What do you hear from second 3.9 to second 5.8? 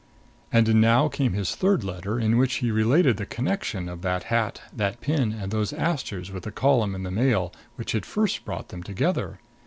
that hat, that pin and those